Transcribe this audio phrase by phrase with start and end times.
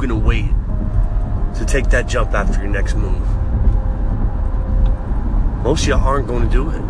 [0.00, 0.48] gonna wait
[1.56, 3.20] to take that jump after your next move?
[5.62, 6.82] Most of y'all aren't gonna do it.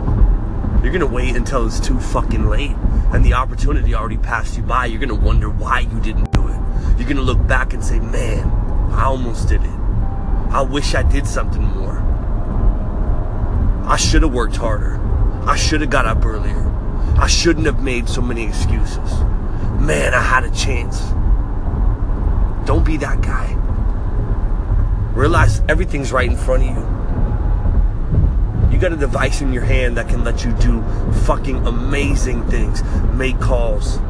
[0.83, 2.77] You're gonna wait until it's too fucking late
[3.13, 4.87] and the opportunity already passed you by.
[4.87, 6.59] You're gonna wonder why you didn't do it.
[6.99, 8.47] You're gonna look back and say, man,
[8.93, 9.81] I almost did it.
[10.51, 11.99] I wish I did something more.
[13.87, 14.99] I should have worked harder.
[15.47, 16.67] I should have got up earlier.
[17.19, 19.21] I shouldn't have made so many excuses.
[19.81, 21.13] Man, I had a chance.
[22.91, 23.55] Be that guy.
[25.15, 26.83] Realize everything's right in front of you.
[28.73, 30.83] You got a device in your hand that can let you do
[31.25, 32.83] fucking amazing things.
[33.15, 34.01] Make calls,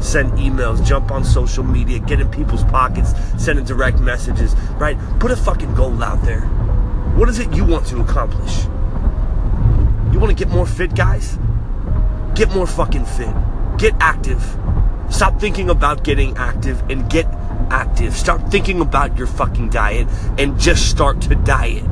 [0.00, 3.12] send emails, jump on social media, get in people's pockets,
[3.42, 4.96] sending direct messages, right?
[5.18, 6.42] Put a fucking goal out there.
[7.16, 8.66] What is it you want to accomplish?
[10.12, 11.40] You want to get more fit, guys?
[12.36, 13.34] Get more fucking fit.
[13.78, 14.40] Get active.
[15.10, 17.26] Stop thinking about getting active and get
[17.70, 18.14] active.
[18.14, 21.90] Start thinking about your fucking diet and just start to diet.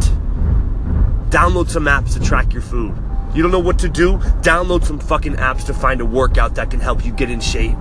[1.30, 2.94] Download some apps to track your food.
[3.34, 4.18] You don't know what to do?
[4.40, 7.76] Download some fucking apps to find a workout that can help you get in shape.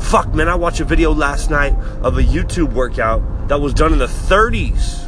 [0.00, 3.92] Fuck, man, I watched a video last night of a YouTube workout that was done
[3.92, 5.06] in the 30s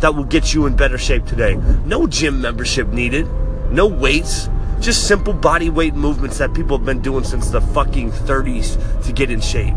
[0.00, 1.54] that will get you in better shape today.
[1.84, 3.28] No gym membership needed,
[3.70, 4.48] no weights,
[4.80, 9.12] just simple body weight movements that people have been doing since the fucking 30s to
[9.12, 9.74] get in shape.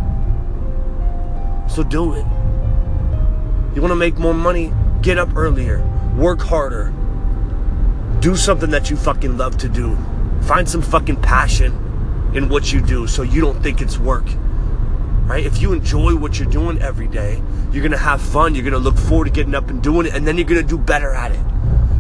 [1.74, 2.26] So do it.
[3.76, 4.72] You want to make more money?
[5.02, 5.82] Get up earlier,
[6.16, 6.94] work harder,
[8.20, 9.98] do something that you fucking love to do.
[10.44, 14.26] Find some fucking passion in what you do so you don't think it's work
[15.26, 15.46] right?
[15.46, 18.98] If you enjoy what you're doing every day, you're gonna have fun, you're gonna look
[18.98, 21.40] forward to getting up and doing it, and then you're gonna do better at it.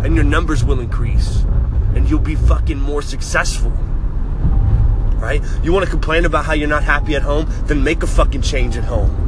[0.03, 1.43] And your numbers will increase.
[1.95, 3.71] And you'll be fucking more successful.
[5.15, 5.41] Right?
[5.63, 7.47] You wanna complain about how you're not happy at home?
[7.65, 9.22] Then make a fucking change at home.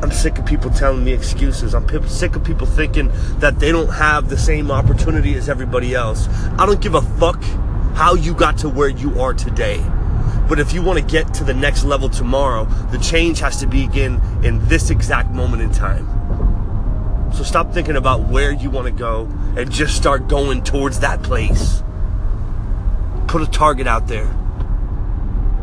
[0.00, 1.74] I'm sick of people telling me excuses.
[1.74, 3.10] I'm sick of people thinking
[3.40, 6.28] that they don't have the same opportunity as everybody else.
[6.56, 7.42] I don't give a fuck
[7.94, 9.84] how you got to where you are today.
[10.48, 13.66] But if you want to get to the next level tomorrow, the change has to
[13.66, 16.06] begin in this exact moment in time.
[17.34, 21.24] So stop thinking about where you want to go and just start going towards that
[21.24, 21.82] place.
[23.26, 24.32] Put a target out there.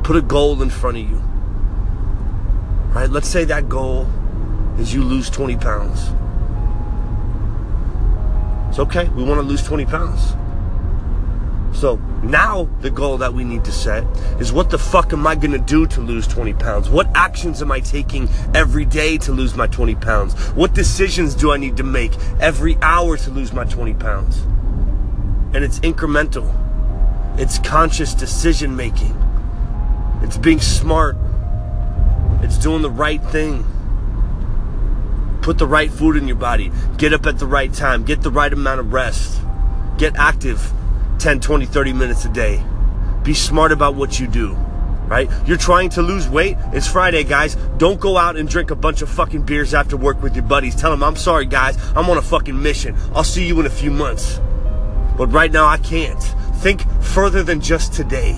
[0.04, 1.18] Put a goal in front of you.
[2.94, 3.10] Right?
[3.10, 4.08] Let's say that goal
[4.80, 6.12] is you lose 20 pounds.
[8.70, 9.08] It's okay.
[9.10, 10.36] We want to lose 20 pounds.
[11.76, 14.04] So now the goal that we need to set
[14.40, 16.90] is what the fuck am I gonna do to lose 20 pounds?
[16.90, 20.34] What actions am I taking every day to lose my 20 pounds?
[20.56, 24.40] What decisions do I need to make every hour to lose my 20 pounds?
[25.54, 26.54] And it's incremental.
[27.38, 29.16] It's conscious decision making.
[30.22, 31.18] It's being smart.
[32.42, 33.66] It's doing the right thing.
[35.46, 36.72] Put the right food in your body.
[36.98, 38.04] Get up at the right time.
[38.04, 39.40] Get the right amount of rest.
[40.00, 40.74] Get active
[41.20, 42.66] 10, 20, 30 minutes a day.
[43.22, 44.56] Be smart about what you do,
[45.06, 45.30] right?
[45.46, 46.58] You're trying to lose weight.
[46.74, 47.54] It's Friday, guys.
[47.78, 50.76] Don't go out and drink a bunch of fucking beers after work with your buddies.
[50.76, 51.78] Tell them, I'm sorry, guys.
[51.96, 52.96] I'm on a fucking mission.
[53.14, 54.40] I'll see you in a few months.
[55.16, 56.24] But right now, I can't.
[56.56, 58.36] Think further than just today.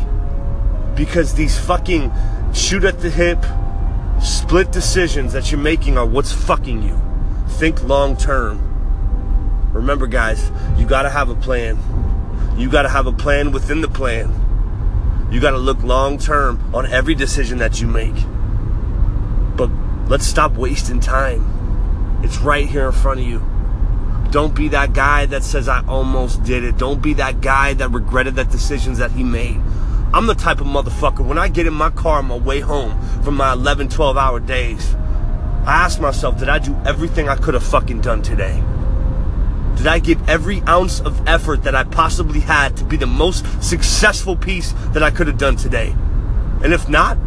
[0.93, 2.11] Because these fucking
[2.53, 3.39] shoot at the hip,
[4.21, 6.99] split decisions that you're making are what's fucking you.
[7.47, 8.63] Think long term.
[9.73, 11.77] Remember, guys, you gotta have a plan.
[12.57, 15.27] You got to have a plan within the plan.
[15.31, 18.15] You got to look long term on every decision that you make.
[19.55, 19.69] But
[20.09, 22.19] let's stop wasting time.
[22.23, 23.45] It's right here in front of you.
[24.31, 26.77] Don't be that guy that says, I almost did it.
[26.77, 29.61] Don't be that guy that regretted that decisions that he made.
[30.13, 32.99] I'm the type of motherfucker, when I get in my car on my way home
[33.23, 34.95] from my 11, 12 hour days,
[35.65, 38.63] I ask myself, did I do everything I could have fucking done today?
[39.75, 43.45] Did I give every ounce of effort that I possibly had to be the most
[43.61, 45.93] successful piece that I could have done today?
[46.63, 47.17] And if not,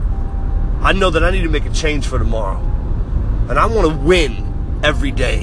[0.80, 2.58] I know that I need to make a change for tomorrow.
[3.50, 5.42] And I want to win every day.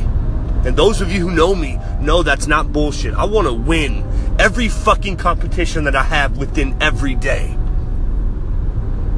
[0.66, 3.13] And those of you who know me know that's not bullshit.
[3.13, 4.04] I want to win
[4.47, 7.53] every fucking competition that I have within every day.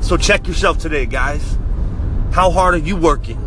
[0.02, 1.56] So check yourself today, guys.
[2.32, 3.38] How hard are you working?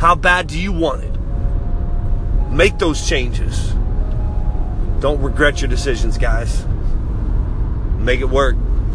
[0.00, 2.50] How bad do you want it?
[2.50, 3.72] Make those changes.
[4.98, 6.66] Don't regret your decisions, guys.
[8.00, 8.56] Make it work.